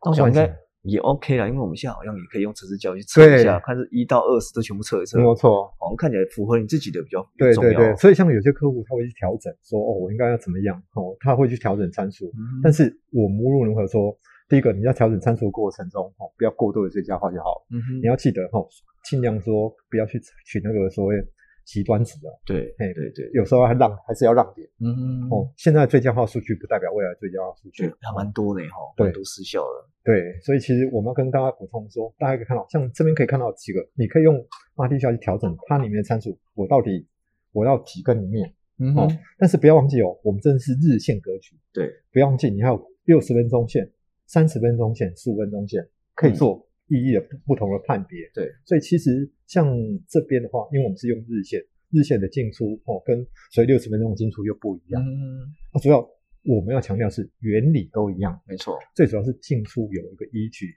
[0.04, 0.46] 那我想应该
[0.84, 5.64] 也 OK 啦，因为我们现在好像也可以用测试教去测一下，看是一到二十都全部测一测没，有错。
[5.78, 7.72] 好像看起来符合你自己的比较对重要。
[7.72, 12.26] 对对，所以像有些客户他会去调整，说哦，我应该要怎么样哦，他会去调整参数。
[12.26, 14.14] 嗯但是我们无论如何说，
[14.48, 17.66] 第一个你要调整参数的过程中哦，不要过度的最佳化就好。
[17.70, 18.68] 嗯哼你要记得、哦，
[19.08, 21.16] 尽量说不要去取那个所谓
[21.64, 24.68] 极端值啊，对嘿对对，有时候还让还是要让点。
[24.80, 25.50] 嗯嗯哦。
[25.56, 27.84] 现在最佳化数据不代表未来最佳化数据。
[27.84, 29.06] 对，，还蛮多的哈，对。
[29.06, 29.88] 蛮多失效了。
[30.04, 34.36] 对，所以其实我们要跟大家补充说，大家可以看到，像这边可以看到几个，你可以用
[34.76, 37.06] r t 下去调整它里面的参数，我到底
[37.52, 38.46] 我要几根里面。
[38.48, 43.88] 哦嗯哼，，但是不要忘记哦，我们真的是日线格局，对，不要忘记你还有六十分钟线、
[44.26, 48.30] 三十分钟线、十五分钟线，可以做意义的不不同的判别。
[48.34, 49.66] 对，所以其实像
[50.08, 55.02] 这边的话，因为我们是用日线，日线的进出哦，跟所以六十分钟的进出又不一样。
[55.02, 56.00] 嗯，那主要
[56.44, 60.74] 我们要强调是原理都一样，没错，最主要是进出有一个依据，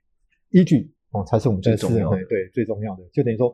[0.51, 3.03] 依据哦才是我们最重要的对最重要的。
[3.11, 3.49] 就等于说，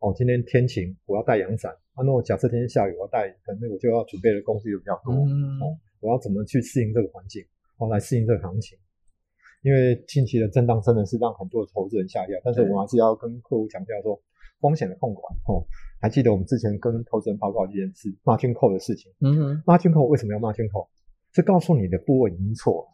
[0.00, 5.14] 哦，今天天晴，我要带阳伞，啊，那我假设今天下雨，我要带，可能我就要准备的工具就比较多。
[5.14, 7.42] 嗯哦，我要怎么去适应这个环境，
[7.78, 8.76] 哦，来适应这个行情。
[9.64, 14.20] 因为近期的震荡真的是让很多的投资人下掉，但是对我还是要跟客户强调说，
[14.60, 15.64] 风险的控管哦。
[16.02, 19.10] 还记得我们之前跟投资人报告一件事，margin call 的事情。
[19.20, 20.88] 嗯哼，margin call 为什么要 margin call？
[21.32, 22.88] 是告诉你的部位已经错了，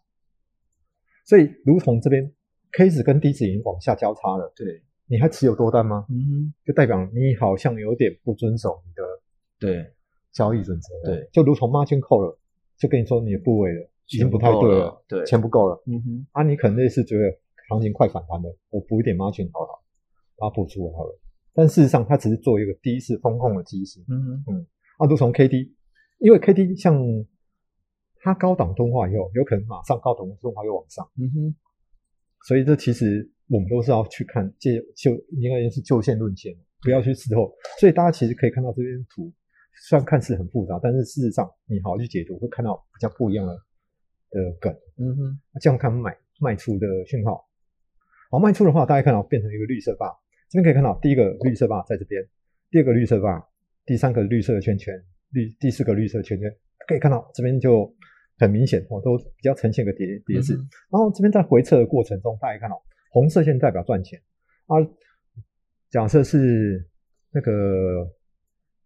[1.26, 2.32] 所以如同这边
[2.70, 6.06] K 值跟 D 值已经往下交叉了，对，你还持有多单吗？
[6.08, 9.02] 嗯哼，就代表你好像有点不遵守你的
[9.58, 9.92] 对，
[10.32, 11.16] 交易准则了。
[11.16, 12.38] 对，就如同 margin call 了，
[12.78, 15.82] 就跟你说你的部位了，已经不太对了，对，钱不够了。
[15.86, 17.24] 嗯哼，啊，你可能类似觉得
[17.68, 19.82] 行情快反弹了，我补一点 margin 好了，
[20.36, 21.18] 把它补出来好了。
[21.52, 24.00] 但事实上，它只是做一个第一次风控的机制。
[24.08, 24.66] 嗯哼，
[24.98, 25.74] 啊，如从 K D，
[26.18, 26.94] 因为 K D 像
[28.20, 31.54] 它高档钝化以后，有可能马上高档钝化又往上，嗯哼，
[32.46, 36.54] 所以这其实我们都是要去看借就应该是就线论线。
[36.82, 37.52] 不要去事后。
[37.78, 39.30] 所以大家其实可以看到这边图，
[39.86, 43.54] 虽然看似很复杂，但是事实上你好好去解读，会看到比较不一样的
[44.30, 44.72] 的梗。
[44.98, 47.46] 嗯哼，这样看卖卖出的讯号。
[48.30, 50.06] 好，卖出的话，大家看到变成一个绿色坝，
[50.48, 52.22] 这边可以看到第一个绿色坝在这边，
[52.70, 53.44] 第二个绿色坝，
[53.84, 54.94] 第三个绿色的圈圈，
[55.30, 56.48] 绿第四个绿色圈圈，
[56.86, 57.92] 可以看到这边就
[58.38, 60.54] 很明显哦，都比较呈现个叠叠式。
[60.54, 64.20] 然后这边在回撤的过程中，大家看到红色线代表赚钱，
[64.66, 64.76] 啊，
[65.90, 66.88] 假设是
[67.32, 68.08] 那个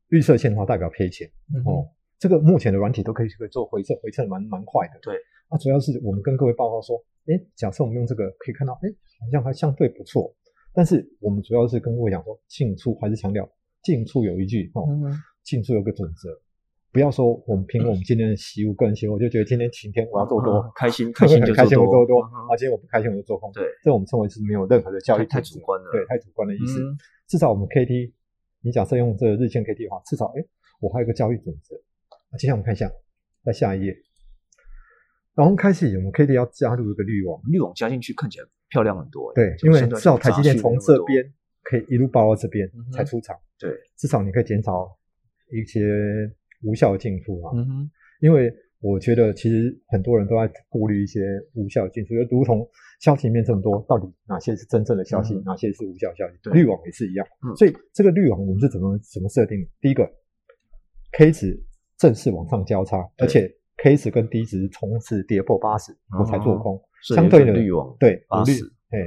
[0.09, 1.29] 绿色线的话代表赔钱
[1.67, 1.89] 哦。
[2.17, 4.95] 这个目前的软体都可以可以做回撤，回撤蛮蛮快的。
[5.03, 5.15] 对，
[5.49, 8.89] 啊，主要是我们跟各位报告说，哎，假设我们用这个可以看到，哎，
[9.21, 10.35] 好像还相对不错。
[10.73, 13.49] 但是我们主要是跟各位讲说，进出还是强调
[13.83, 14.89] 进出有一句哦，
[15.45, 16.29] 进出有个准则，
[16.91, 23.53] 不要说我们凭我们今天的习物个人习物，我就觉得今天晴天我要做多，开心 开心就开心我做多，啊，今天我不开心我就做空。
[23.53, 26.81] 对，这我们称为是没有任何的教育太主观了，对，太主观的意思。
[27.29, 28.13] 至少我们 K T，
[28.63, 30.45] 你假设用这个日线 K T 的话，至少哎，
[30.81, 31.77] 我还有个教育准则。
[32.37, 32.91] 接下来我们看一下，
[33.45, 33.97] 在下一页，
[35.35, 39.33] 然后开始我们 K D 要加入一个滤网，滤网加进去看起来漂亮很多。
[39.35, 41.25] 对，因为至少台积电从这边
[41.63, 43.37] 可以一路包到这边才出场。
[43.59, 44.89] 对，至少你可以减少
[45.51, 45.83] 一些
[46.63, 47.53] 无效的进出啊。
[47.55, 51.21] 嗯哼，因为我觉得其实很多人都在顾虑一些
[51.55, 52.65] 无效进出，就如同
[53.01, 56.51] 消息面这么多，到底哪些是真正的消息，哪些是无效消息？
[56.51, 57.27] 滤网也是一样。
[57.57, 59.69] 所以这个滤网我们是怎么怎么设定的？
[59.81, 60.09] 第一个
[61.13, 61.65] K 值。
[61.97, 66.81] 正式往上交叉，而且 K 值跟 D 值同时跌破八十，我才做空。
[67.03, 68.99] 相对的滤网对八十，哎，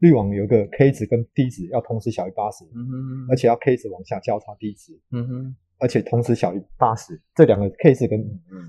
[0.00, 8.20] 滤网有个 K 值跟 D 值要同时小于八十，嗯哼，而且要 K 值往下交叉 D 值，嗯哼，而且同时小于八十，这两个 K 值跟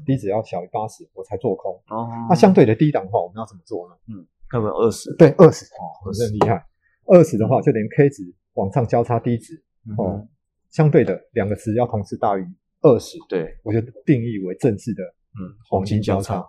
[0.06, 1.74] D 值要小于八十，我才做空。
[1.90, 3.96] 哦，那相对的低档的话，我们要怎么做呢？
[4.08, 5.14] 嗯，要不要二十？
[5.18, 6.66] 对，二十哦，很厉害。
[7.08, 8.24] 二十的话，就连 K 值
[8.54, 9.62] 往上交叉 D 值，
[9.98, 10.26] 哦，
[10.70, 12.48] 相对的两个值要同时大于。
[12.84, 15.04] 二十，对我就定义为正式的，
[15.40, 16.44] 嗯，黄金交叉，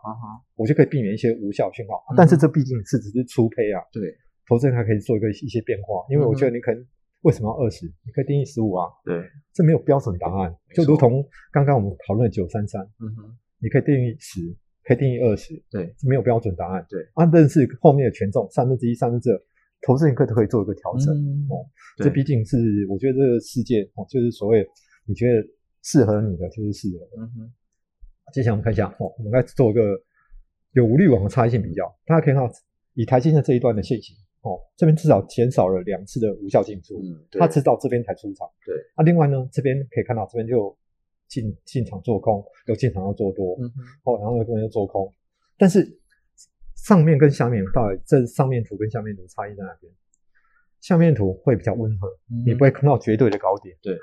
[0.57, 2.03] 我就可以避免一些无效讯号。
[2.16, 4.03] 但是这毕竟是只是初胚啊，对，
[4.49, 6.05] 投资人还可以做一个一些变化。
[6.11, 6.85] 因为我觉得你可能
[7.23, 7.87] 为什么要二十？
[7.87, 14.40] 你可以定义十五啊，对，这没有标准答案，就如同刚刚我们讨论九三三，嗯哼，你可以定义十，
[14.83, 19.40] 可以定义二十，对，没有标准答案，对，啊，但是后面的权重三分之一、三分之二，
[19.87, 21.14] 投资人可都可以做一个调整
[21.49, 21.62] 哦。
[21.99, 24.66] 这毕竟是我觉得这个世界哦，就是所谓
[25.07, 25.47] 你觉得。
[25.85, 27.05] 适合你的就是适合。
[27.18, 27.53] 嗯哼，
[28.32, 30.00] 接下来我们看一下哦，我们来做一个
[30.72, 31.85] 有无滤网的差异性比较。
[32.06, 32.52] 大家可以看到，
[32.94, 37.00] 以台积电这一段的线型哦，这边至少减少了两次的无效进出。
[37.02, 38.48] 嗯，他知道这边才出场。
[38.64, 38.74] 对。
[38.96, 40.76] 那另外呢，这边可以看到这边就
[41.28, 43.56] 进进场做空，又进场要做多。
[43.61, 43.82] 嗯哼。
[44.04, 45.12] 哦，然后这边又做空。
[45.58, 45.87] 但是
[46.74, 49.92] 上面跟下面到底这上面图跟下面图差异在哪边？
[50.80, 52.08] 下面图会比较温和，
[52.44, 53.76] 你不会看到绝对的高点。
[53.82, 53.96] 对。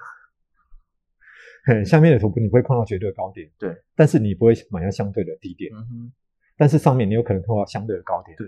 [1.86, 6.12] 下面的图你不会碰到绝对的高点，对，但是你不会买到相对的低点，嗯哼，
[6.58, 8.47] 但是上面你有可能碰到相对的高点，对，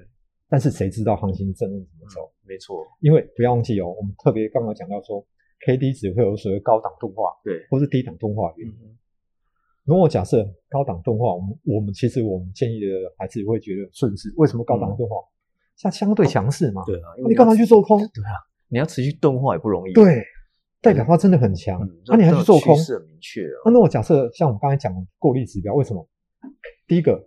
[0.50, 2.32] 但是谁知道行情真正怎么走？
[2.48, 5.26] 没错，因为不要忘记哦，我们特别刚刚讲到说
[5.66, 8.98] ，K D 只会有所谓高档钝化，对，或是低档钝化原因。
[9.84, 14.32] 如果假设高档钝化，我们我们其实我们建议的还是会觉得顺势。
[14.38, 15.16] 为什么高档钝化？
[15.76, 17.98] 像相对强势嘛，对啊，你干嘛去做空？
[17.98, 20.24] 对啊，你要持续钝化也不容易，对。
[20.82, 22.76] 代表它真的很强，那你还去做空？
[22.76, 23.70] 很明确啊。
[23.72, 26.10] 那我假设像我们刚才讲的过滤指标，为什么？
[26.88, 27.24] 第一个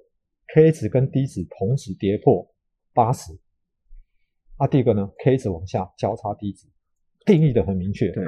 [0.52, 2.44] K 值跟 D 值同时跌破
[2.92, 3.32] 八十，
[4.56, 6.66] 啊，第二个呢，K 值往下交叉 D 值，
[7.24, 8.10] 定义的很明确。
[8.10, 8.24] 对，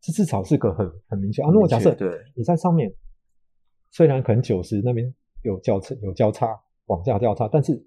[0.00, 1.50] 这至少是个很很明确啊。
[1.52, 2.88] 那我假设对你在上面，
[3.90, 6.46] 虽然可能九十那边有交叉有交叉
[6.86, 7.84] 往下交叉，但是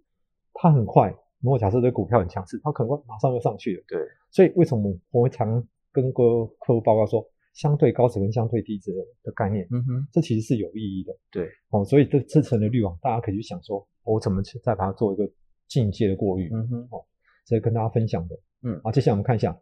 [0.53, 1.09] 它很快。
[1.39, 3.83] 如果假设这股票很强势，它可能会马上就上去了。
[3.87, 3.97] 对，
[4.29, 5.65] 所以为什么我会常？
[5.95, 8.91] 跟各客户报告说，相对高值跟相对低值
[9.23, 11.15] 的概念，嗯哼，这其实是有意义的。
[11.31, 15.23] 对，哦，所以这这层的滤网，大家可以去想说，我怎么去再把它做一个
[15.69, 17.05] 境界的过滤，嗯哼，哦，
[17.45, 18.35] 这是跟大家分享的。
[18.63, 19.57] 嗯，好，接下来我们看一下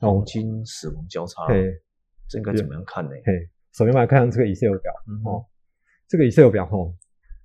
[0.00, 1.80] 黄金死亡交叉，对，
[2.28, 3.10] 这应该怎么样看呢？
[3.24, 3.32] 嘿，
[3.72, 4.92] 首先我们来看这个 Excel 表，
[5.24, 5.46] 哦，
[6.08, 6.92] 这个 Excel 表，哦，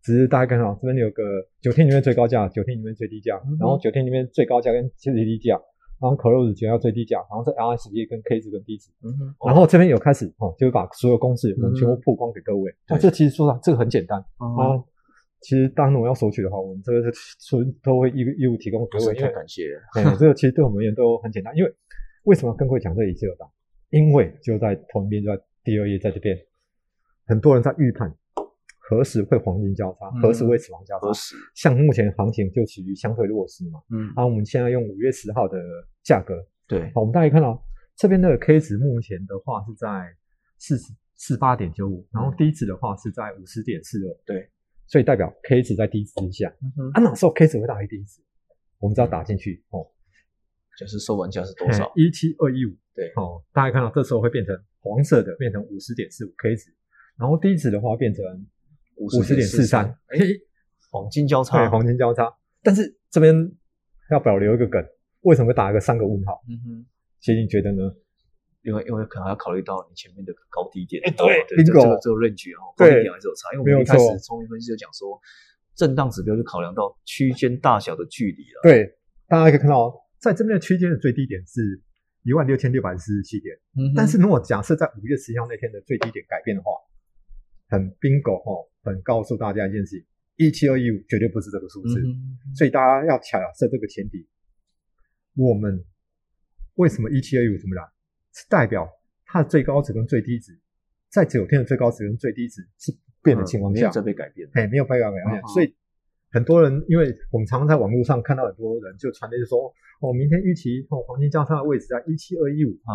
[0.01, 1.21] 只是大家看到这边有个
[1.61, 5.61] 九天里面最高价，九天里面最低价，然后九天里面最高价跟最低价。
[6.05, 12.71] 然后 close 减到最低价，然后在 RSI 跟 K 值跟 D 值，嗯，然后这边有开始哦，就是把所有公式我们全部曝光给各位。
[12.87, 14.77] 那这其实说这个很简单啊。
[15.41, 19.13] 其实当然我要索取的话，我们这个是都会义义务提供给各位。
[19.15, 19.81] 太感谢了。
[19.93, 21.55] 对，这个其实对我们而言都很简单。
[21.55, 21.71] 因为
[22.25, 23.49] 为什么跟各位讲这里是有档？
[23.89, 26.37] 因为就在同一边，就在第二页，在这边，
[27.27, 28.15] 很多人在预判。
[28.87, 30.09] 何时会黄金交叉？
[30.21, 31.07] 何时会死亡交叉？
[31.55, 33.81] 像目前行情就处于相对弱势嘛。
[33.89, 34.11] 嗯。
[34.15, 35.57] 啊，我们现在用五月十号的
[36.03, 36.35] 价格。
[36.67, 36.91] 对。
[36.93, 37.63] 好，我们大家看到
[37.95, 40.13] 这边的 K 值目前的话是在
[40.59, 44.49] 四十四八点九五，然后低值的话是在五十点四二，对，
[44.85, 46.53] 所以代表 K 值在低值之下。
[46.61, 48.21] 嗯哼，啊，哪时候 K 值会大于低值？
[48.77, 49.87] 我们只要打进去哦，
[50.77, 51.91] 就是收盘价是多少？
[51.95, 56.75] 一七二一五，对哦，大家看到这时候会变成黄色的，变成五十点四五 K 值，
[57.17, 58.23] 然后低值的话变成
[58.95, 60.19] 五十点四三，哎，
[60.91, 62.31] 黄金交叉，对，黄金交叉。
[62.63, 63.33] 但是这边
[64.11, 64.83] 要保留一个梗，
[65.21, 66.41] 为什么会打一个三个问号？
[66.49, 66.85] 嗯哼，
[67.19, 67.93] 其实你觉得呢？
[68.63, 75.21] 因为因为可能要考虑到你前面的高低点，哎对对，这个这个论据哦，高对低点还是有差，因为我们一开始聪明分析就讲说，
[75.75, 81.79] 震荡指标就考量到区间大小的距离了，对，大家可以看到，在这边的区间的最低点是
[82.23, 86.71] 一万六千六百四十七点，嗯哼但是如果假设在五月十一号那天的最低点改变的话，
[87.67, 90.05] 很 bingo 哦，很告诉大家一件事情，
[90.37, 94.27] 一七二一五绝对不是这个数字，嗯所以大家要假设这个前提，
[95.35, 95.83] 我们
[96.75, 97.83] 为什么一七二一五怎么来？
[98.33, 98.85] 是代表
[99.25, 100.59] 它的最高值跟最低值，
[101.09, 105.73] 在九天的最高值跟最低值是不变的情况下嗯没有，在被改变，哎，没有办法改变，所以
[106.31, 112.91] 很多人，因为我们常常在网络上看到很多人就传的就说，哦，明天预期哦黄金交叉的位置在一七二一五，啊，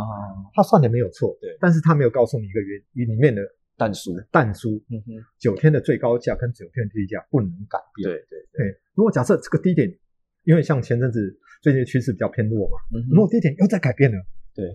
[0.53, 3.41] 他算的没有错，对但是他没有告诉你一个原里面的
[3.81, 8.05] 淡输，淡书，嗯哼，九天的最高价跟九天的低价不能改变。
[8.05, 9.89] 对对对，如果假设这个低点，
[10.45, 14.19] 因为像前阵子最近的趋势比较偏弱嘛，嗯如果低点又在改变了，
[14.55, 14.69] 对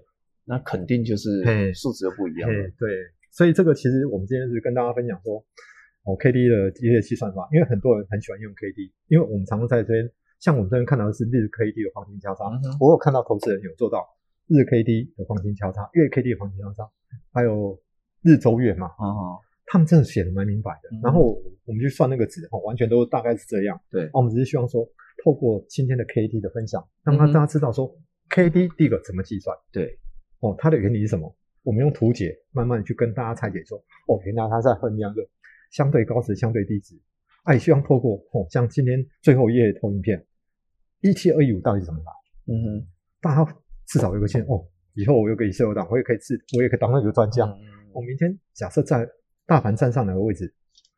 [0.46, 2.90] 那肯定就是数值又不一样了，哎对，
[3.30, 5.38] 所以这个其实我们今天是跟大家分享说，
[6.06, 14.02] 哦，K D 的机械计算法，因为很多人很喜欢用 K D，因为我们常常在这边，像我们这边看到的是日 K D 的黄金交叉，嗯我有看到投资人有做到
[14.50, 16.90] 日 K D 的黄金交叉，月 K D 的黄金交叉，
[17.32, 17.78] 还有
[18.26, 20.90] 日周月嘛，啊，他们真的写的蛮明白的。
[20.98, 23.80] 嗯然后我们去算那个值，哦，完全都大概是这样。
[23.92, 24.84] 对那我们只是希望说，
[25.24, 27.96] 透过今天的 K D 的分享，让他大家知道说、
[28.30, 29.98] K D 第一个怎么计算，对，
[30.40, 31.36] 哦，它的原理是什么？
[31.62, 35.22] 我们用图解慢慢去跟大家拆解说，哦，原来它在衡量个
[35.72, 37.00] 相对高值、相对低值。
[37.44, 40.26] 啊，希望透过哦，像今天最后一页的投影片，
[41.02, 42.54] 一七二一五到底是怎么来？
[42.54, 42.88] 嗯哼，
[43.22, 43.56] 大家
[43.88, 47.46] 至少有个信哦，以后我有个以色列党，我也可以自，我也可以当那个专家。
[47.46, 47.60] 嗯
[47.96, 49.08] 我明天假设在
[49.48, 50.54] 大盘站上哪个位置，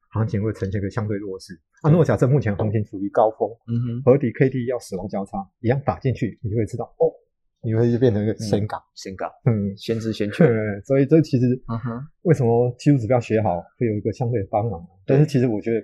[0.10, 1.54] 行情会呈现一个相对弱势。
[1.84, 7.06] 啊，如果假设目前行情处于高峰，嗯哼，合底 K D 要死亡交叉，一样打进去，你就会知道哦，
[7.62, 8.82] 你会就变成一个深港。
[8.96, 14.84] 先港，嗯，先知先觉，对，所以这其实嗯哼，为什么技术指标学好会有一个相对的帮忙？
[15.06, 15.80] 但是其实我觉得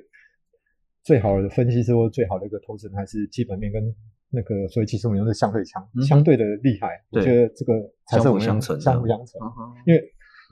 [1.04, 3.84] 最好的分析师或最好的一个投资人还是基本面跟
[4.32, 6.88] 那个所谓技术面都是相对强、嗯相对的厉害。
[7.12, 7.73] 我对觉得这个
[8.08, 9.39] 才是我们相辅相成相辅相成。
[9.86, 10.02] 因为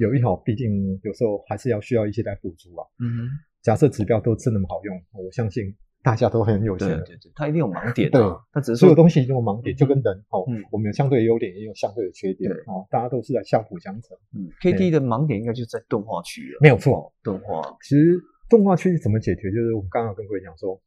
[0.02, 2.82] 有一好，毕竟有时候还是要需要一些来补足啊。
[3.00, 3.30] 嗯哼，
[3.62, 6.98] 假设指标都真那么好用，我相信大家都很有限的。
[7.04, 8.20] 对对对，它一定有盲点对。
[8.20, 12.60] 啊，它只是所有说，东西一定有盲点，就跟人哦嗯，我们有相对的优点，也有相对的缺点对。
[12.66, 17.14] 哦，大家都是在相辅相成，嗯，K D 的盲点应该就在钝化区了，没有错。
[17.22, 19.52] 钝化，其实动画区怎么解决？
[19.52, 20.82] 就是我们刚刚跟各位讲说，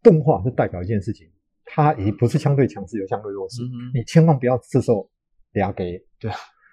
[0.00, 1.28] 动画是代表一件事情，
[1.64, 3.62] 它已不是相对强势，有相对弱势。
[3.64, 5.10] 嗯，你千万不要这时候
[5.54, 5.98] 俩给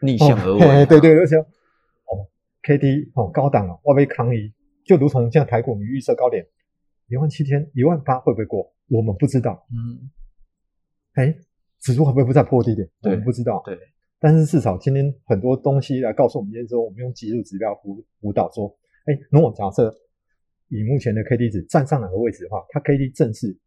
[0.02, 2.28] 逆向而哦嘿嘿为，对对，而且哦
[2.64, 4.54] ，K D 哦高档了，外围抗议，
[4.86, 6.46] 就如同现在台股你预设高点
[7.08, 8.72] 一万七千、一万八会不会过？
[8.90, 9.66] 我们不知道。
[9.72, 10.10] 嗯，
[11.14, 11.36] 哎，
[11.82, 12.88] 指数会不会不再破低点？
[13.02, 13.62] 我对们不知道。
[13.66, 13.78] 对，
[14.20, 18.68] 但是至少今天很多东西来告诉我们，今天说我们用技术指标辅辅导说，
[19.06, 19.94] 哎，如果假设
[20.70, 23.58] 以目前的 K D 值站上哪个位置的话，它 K D 正是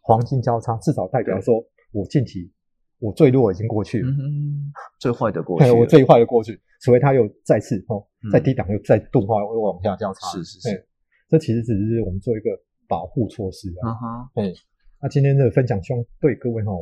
[0.00, 2.50] 黄金交叉，至少代表说我近期
[2.98, 10.84] 我最弱已经过去了，嗯，最坏的过 去我最坏的过去，除非它又再次哦嗯在低档又再钝化又往下交叉，是是是嘿，
[11.28, 12.50] 这其实只是我们做一个
[12.88, 13.90] 保护措施啊。
[14.36, 14.54] 嗯哼，
[15.02, 16.72] 那今天的分享，希望对各位哈、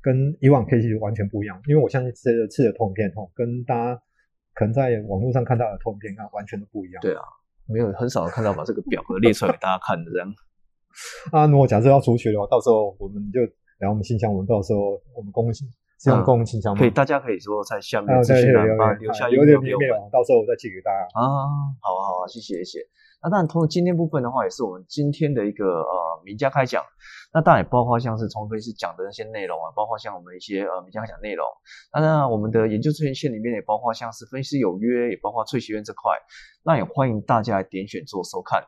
[0.00, 4.00] 跟以往 K C 完全不一样，因为我相信这次的投影片哈、跟大家
[4.54, 7.00] 可能在网络上看到的投影片啊，完全都不一样。
[7.02, 7.22] 对啊，
[7.66, 10.32] 没有很少看到把这个表格列出来给大家看的这样，
[11.32, 13.40] 啊，如果假设要出去的话，到时候我们就
[13.84, 15.68] 来我们信箱，我们到时候我们公信
[16.00, 16.80] 是用公共信箱吗？
[16.80, 21.04] 可以，大家可以说在下面啊，资对，讯栏把留言留下留言到时候我再寄给大家。
[21.14, 21.22] 啊，
[21.80, 22.78] 好啊好啊，谢谢谢谢。
[23.22, 26.82] 那当然，通过今天部分的话，也是我们今天的一个呃名家开讲。
[27.32, 31.44] 那当然也包括像是从分析讲的那些内容啊，包括像我们一些呃名家开讲内容。
[31.92, 36.12] 那当然，我们的研究推荐线里面也包括像是分析有约，也包括翠学院这块。
[36.64, 38.62] 那也欢迎大家来点选做收看。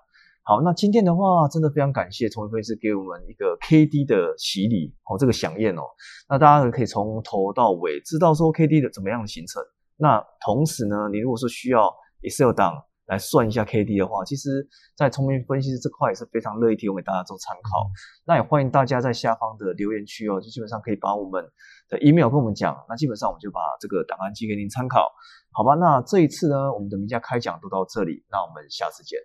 [0.48, 5.82] 好，那今天的话，真的非常感谢崇文分析师给我们一个 K D 的洗礼哦，这个响宴哦。
[6.28, 9.60] 那大家可以从头到尾知道说 K D 的怎么样的形成。
[9.96, 11.92] 那同时呢，你如果说需要
[12.22, 14.64] Excel 档来算一下 K D 的话，其实，
[14.96, 17.90] 在聪明分析师这块也是非常乐意提供给大家做参考。
[18.24, 21.44] 那也欢迎大家在下方的留言区哦，就基本上可以把我们
[21.88, 25.10] 的 email 跟我们讲，那基本上我们就把这个档案寄给您参考，
[25.50, 25.74] 好吧？
[25.74, 29.18] 那这一次呢，我们的名家开讲都到这里，那我们下次见，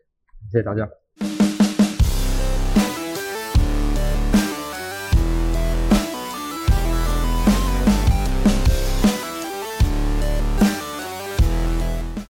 [0.51, 0.89] 谢谢大家。